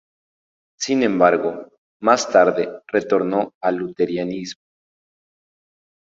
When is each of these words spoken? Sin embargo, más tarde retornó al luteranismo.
Sin 0.79 1.03
embargo, 1.03 1.67
más 2.01 2.27
tarde 2.31 2.81
retornó 2.91 3.53
al 3.61 3.75
luteranismo. 3.75 4.63